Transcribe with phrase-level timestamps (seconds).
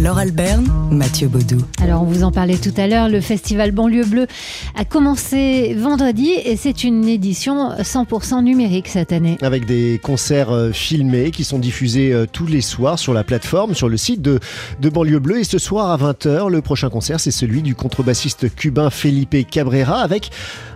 [0.00, 1.58] Laure Alberne, Mathieu Baudou.
[1.80, 4.26] Alors, on vous en parlait tout à l'heure, le festival Banlieue Bleue
[4.74, 9.36] a commencé vendredi et c'est une édition 100% numérique cette année.
[9.42, 13.74] Avec des concerts euh, filmés qui sont diffusés euh, tous les soirs sur la plateforme,
[13.74, 14.40] sur le site de,
[14.80, 15.40] de Banlieue Bleue.
[15.40, 20.00] Et ce soir à 20h, le prochain concert, c'est celui du contrebassiste cubain Felipe Cabrera
[20.00, 20.30] avec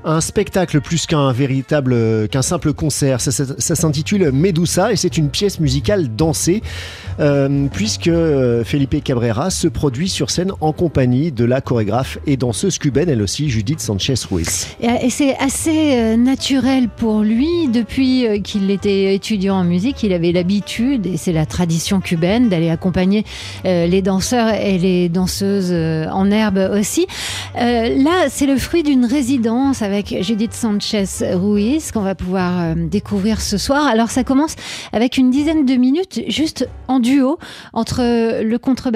[0.05, 3.21] un spectacle plus qu'un véritable, euh, qu'un simple concert.
[3.23, 6.62] Ça, ça- ça s'intitule Medusa et c'est une pièce musicale dansée
[7.19, 8.11] euh, puisque
[8.64, 13.23] Felipe Cabrera se produit sur scène en compagnie de la chorégraphe et danseuse cubaine, elle
[13.23, 14.66] aussi, Judith Sanchez-Ruiz.
[14.80, 17.69] Et, c'est assez euh, naturel pour lui.
[17.69, 22.48] Depuis euh, qu'il était étudiant en musique, il avait l'habitude, et c'est la tradition cubaine,
[22.48, 23.24] d'aller accompagner
[23.64, 27.06] euh, les danseurs et les danseuses en herbe aussi.
[27.55, 33.86] Là, c'est le fruit d'une résidence avec Judith Sanchez-Ruiz qu'on va pouvoir découvrir ce soir.
[33.86, 34.56] Alors, ça commence
[34.92, 37.38] avec une dizaine de minutes juste en duo
[37.73, 38.95] entre le contrebassiste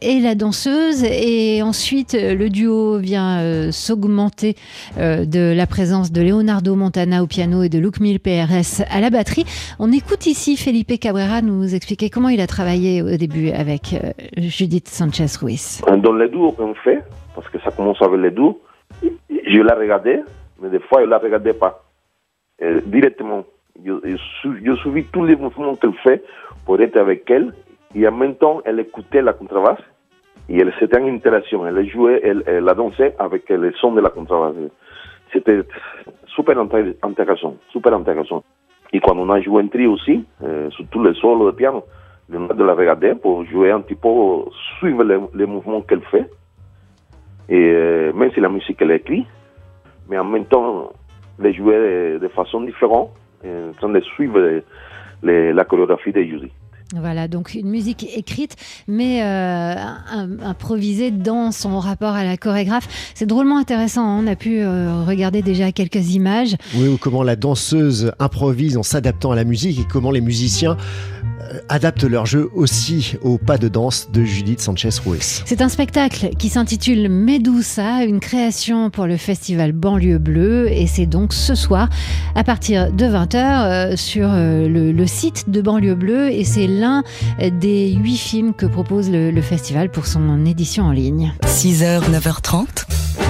[0.00, 1.04] et la danseuse.
[1.04, 4.56] Et ensuite, euh, le duo vient euh, s'augmenter
[4.98, 9.00] euh, de la présence de Leonardo Montana au piano et de Luc Mil PRS à
[9.00, 9.44] la batterie.
[9.78, 13.94] On écoute ici Felipe Cabrera nous expliquer comment il a travaillé au début avec
[14.36, 15.82] Judith Sanchez-Ruiz.
[15.86, 17.02] Dans les duos qu'on fait,
[17.34, 18.60] parce que ça commence avec les duos,
[19.02, 20.20] je la regardais,
[20.60, 21.84] mais des fois, je la regardais pas.
[22.86, 23.44] Directement.
[23.84, 23.92] Je,
[24.42, 26.24] je, je suivis tous les mouvements qu'elle fait
[26.64, 27.52] pour être avec elle.
[27.94, 29.80] Et en même temps, elle écoutait la contrebasse.
[30.48, 31.66] Et elle c'était en interaction.
[31.66, 34.54] Elle jouait, elle, elle la dansait avec le son de la contrebasse.
[35.32, 35.62] C'était
[36.26, 38.42] super intér- intéressant, super intéressant.
[38.92, 41.84] Et quand on a joué un trio aussi, euh, surtout le solo de piano,
[42.28, 44.08] de la regarder pour jouer un petit peu,
[44.78, 46.30] suivre les, mouvements qu'elle fait.
[47.48, 49.26] Et euh, même si la musique elle écrit,
[50.08, 50.92] mais en même temps,
[51.38, 53.10] les jouer de, façon différente,
[53.44, 54.62] en train de suivre
[55.22, 56.52] la chorégraphie de Judy.
[56.96, 59.74] Voilà, donc une musique écrite, mais euh,
[60.10, 62.88] im- improvisée dans son rapport à la chorégraphe.
[63.14, 64.06] C'est drôlement intéressant.
[64.08, 64.22] hein.
[64.24, 66.56] On a pu euh, regarder déjà quelques images.
[66.74, 70.78] Oui, ou comment la danseuse improvise en s'adaptant à la musique et comment les musiciens
[71.68, 75.42] adaptent leur jeu aussi au pas de danse de Judith Sanchez-Ruiz.
[75.46, 80.70] C'est un spectacle qui s'intitule Medusa, une création pour le festival Banlieue Bleue.
[80.70, 81.88] Et c'est donc ce soir
[82.34, 86.30] à partir de 20h sur euh, le, le site de Banlieue Bleue.
[86.30, 87.02] Et c'est l'un
[87.40, 91.32] euh, des huit films que propose le, le festival pour son édition en ligne.
[91.46, 92.66] 6h, 9h30,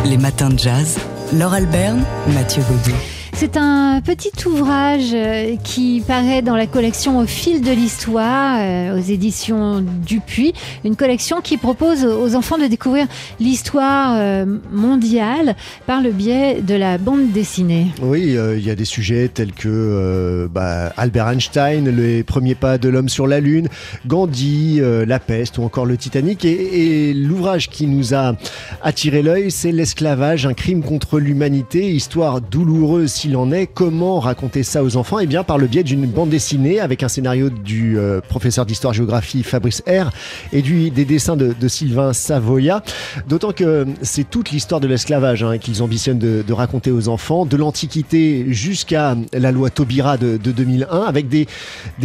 [0.06, 0.98] les matins de jazz.
[1.34, 2.02] Laure Alberne,
[2.34, 2.96] Mathieu Baudou.
[3.40, 8.98] C'est un petit ouvrage euh, qui paraît dans la collection Au fil de l'histoire euh,
[8.98, 10.54] aux éditions Dupuis,
[10.84, 13.06] une collection qui propose aux enfants de découvrir
[13.38, 15.54] l'histoire euh, mondiale
[15.86, 17.86] par le biais de la bande dessinée.
[18.02, 22.88] Oui, il y a des sujets tels que bah, Albert Einstein, les premiers pas de
[22.88, 23.68] l'homme sur la Lune,
[24.04, 26.44] Gandhi, la peste ou encore le Titanic.
[26.44, 28.34] Et, et l'ouvrage qui nous a
[28.82, 33.66] attiré l'œil, c'est L'esclavage, un crime contre l'humanité, histoire douloureuse s'il en est.
[33.66, 35.18] Comment raconter ça aux enfants?
[35.18, 39.42] Eh bien, par le biais d'une bande dessinée avec un scénario du euh, professeur d'histoire-géographie
[39.42, 40.10] Fabrice R
[40.52, 42.82] et du, des dessins de, Sylvain Savoya.
[43.28, 47.56] D'autant que c'est toute l'histoire de l'esclavage hein, qu'ils ambitionnent de, raconter aux enfants, de
[47.56, 51.46] l'Antiquité jusqu'à la loi Taubira de, de 2001, avec des,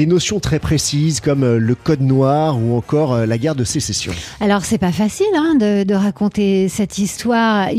[0.06, 4.12] notions très précises comme euh, le Code noir ou encore euh, la guerre de sécession.
[4.42, 7.70] Alors c'est pas facile hein, de, de raconter cette histoire,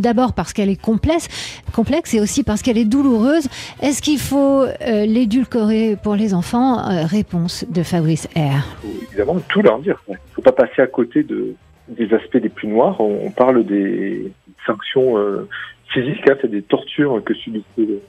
[0.00, 1.28] d'abord parce qu'elle est complexe,
[1.72, 3.48] complexe et aussi parce qu'elle est douloureuse.
[3.82, 6.78] Est-ce qu'il faut euh, l'édulcorer pour les enfants?
[6.78, 8.64] Euh, Réponse de Fabrice R.
[9.08, 10.02] évidemment tout leur dire.
[10.08, 11.54] Il ne faut pas passer à côté de,
[11.88, 13.00] des aspects les plus noirs.
[13.00, 14.32] On, parle des
[14.66, 15.48] sanctions euh,
[15.92, 17.64] physiques, hein, c'est des tortures que subissaient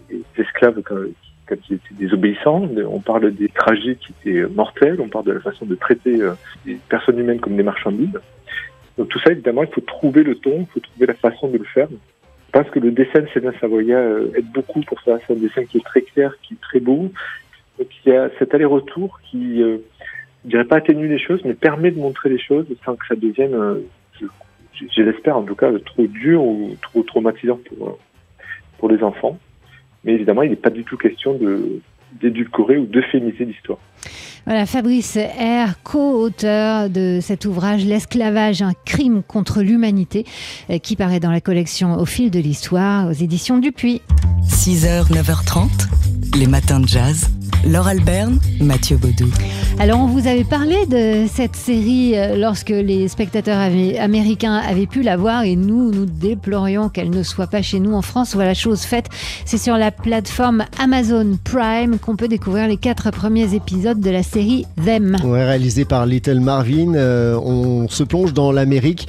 [0.09, 0.95] les esclaves quand,
[1.69, 2.67] ils étaient désobéissants.
[2.89, 4.99] On parle des trajets qui étaient mortels.
[4.99, 6.33] On parle de la façon de traiter euh,
[6.65, 8.19] les personnes humaines comme des marchandises.
[8.97, 11.57] Donc tout ça, évidemment, il faut trouver le ton, il faut trouver la façon de
[11.57, 11.87] le faire.
[12.55, 15.19] Je pense que le dessin de Sylvain Savoya euh, aide beaucoup pour ça.
[15.27, 17.11] C'est un dessin qui est très clair, qui est très beau.
[17.77, 19.79] Donc il y a cet aller-retour qui, euh,
[20.45, 23.15] je dirais pas atténue les choses, mais permet de montrer les choses sans que ça
[23.15, 23.81] devienne, euh,
[24.73, 27.97] je, l'espère en tout cas, trop dur ou trop traumatisant pour, euh,
[28.77, 29.37] pour les enfants.
[30.05, 31.37] Mais évidemment, il n'est pas du tout question
[32.13, 33.79] d'édulcorer ou d'euphémiser l'histoire.
[34.45, 40.23] Voilà, Fabrice R, co-auteur de cet ouvrage L'esclavage, un crime contre l'humanité,
[40.69, 44.03] euh, qui paraît dans la collection Au fil de l'histoire aux éditions Dupuis.
[44.47, 45.69] 6h, 9h30,
[46.35, 47.29] les matins de jazz.
[47.67, 49.27] Laure Alberne, Mathieu Baudou.
[49.79, 54.85] Alors, on vous avait parlé de cette série euh, lorsque les spectateurs avaient- américains avaient
[54.85, 58.35] pu la voir et nous, nous déplorions qu'elle ne soit pas chez nous en France.
[58.35, 59.07] Voilà, chose faite.
[59.45, 64.21] C'est sur la plateforme Amazon Prime qu'on peut découvrir les quatre premiers épisodes de la
[64.21, 65.17] série Them.
[65.23, 69.07] Ouais, réalisé par Little Marvin, euh, on se plonge dans l'Amérique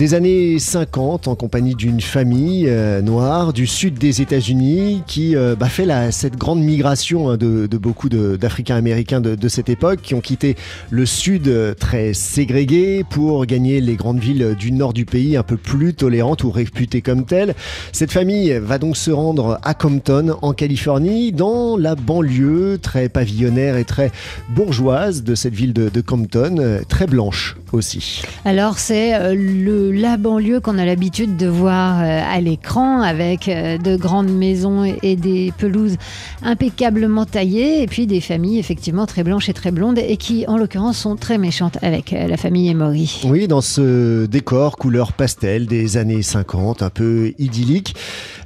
[0.00, 5.54] des années 50 en compagnie d'une famille euh, noire du sud des États-Unis qui euh,
[5.54, 10.22] bah, fait cette grande migration hein, de, beaucoup de- d'Africains-Américains de, cette époque qui ont
[10.22, 10.56] quitté
[10.88, 15.42] le sud euh, très ségrégué pour gagner les grandes villes du nord du pays un
[15.42, 17.54] peu plus tolérantes ou réputées comme telles.
[17.92, 23.76] Cette famille va donc se rendre à Compton en Californie dans la banlieue très pavillonnaire
[23.76, 24.10] et très
[24.48, 28.22] bourgeoise de cette ville de, Compton, très blanche aussi.
[28.46, 33.78] Alors c'est le la banlieue qu'on a l'habitude de voir euh, à l'écran avec euh,
[33.78, 35.96] de grandes maisons et- des pelouses
[36.42, 40.56] impeccablement taillées et puis des familles effectivement très blanches et très blondes et qui en
[40.56, 43.20] l'occurrence sont très méchantes avec euh, la famille Emory.
[43.24, 47.94] Oui, dans ce décor couleur pastel des années 50, un peu idyllique,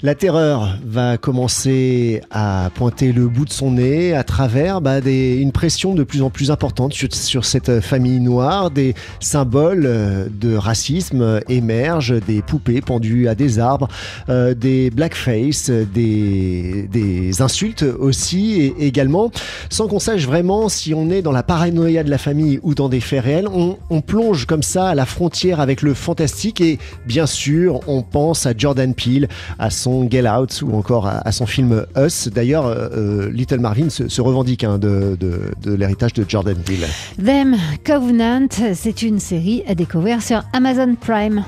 [0.03, 5.53] la terreur va commencer à pointer le bout de son nez à travers bah, une
[5.53, 8.71] pression de plus en plus importante sur, cette famille noire.
[8.71, 13.89] Des symboles de racisme euh, émergent, des poupées pendues à des arbres,
[14.29, 19.31] euh, des blackface, des, des insultes aussi et également,
[19.71, 22.89] sans qu'on sache vraiment si on est dans la paranoïa de la famille ou dans
[22.89, 26.79] des faits réels, on, on plonge comme ça à la frontière avec le fantastique et
[27.07, 29.29] bien sûr on pense à Jordan Peele,
[29.59, 32.29] à son Get Out ou encore à, son film Us.
[32.29, 36.87] D'ailleurs, euh, Little Marvin se, se revendique hein, de, de- de l'héritage de Jordan Peele.
[37.25, 41.14] Them Covenant, c'est une série à découvrir sur Amazon Prime.
[41.15, 41.47] Crime.